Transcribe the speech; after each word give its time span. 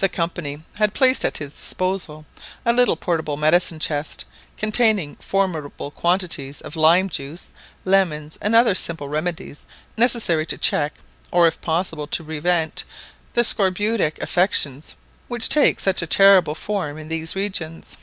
The 0.00 0.08
Company 0.08 0.64
had 0.78 0.92
placed 0.92 1.24
at 1.24 1.38
his 1.38 1.50
disposal 1.56 2.26
a 2.66 2.72
little 2.72 2.96
portable 2.96 3.36
medicine 3.36 3.78
chest, 3.78 4.24
containing 4.58 5.14
formidable 5.20 5.92
quantities 5.92 6.60
of 6.62 6.74
lime 6.74 7.08
juice, 7.08 7.46
lemons, 7.84 8.36
and 8.42 8.56
other 8.56 8.74
simple 8.74 9.06
remedies 9.08 9.64
necessary 9.96 10.46
to 10.46 10.58
check, 10.58 10.94
or 11.30 11.46
if 11.46 11.60
possible 11.60 12.08
to 12.08 12.24
prevent, 12.24 12.82
the 13.34 13.44
scorbutic 13.44 14.20
affections 14.20 14.96
which 15.28 15.48
take 15.48 15.78
such 15.78 16.02
a 16.02 16.08
terrible 16.08 16.56
form 16.56 16.98
in 16.98 17.06
these 17.06 17.36
regions. 17.36 17.96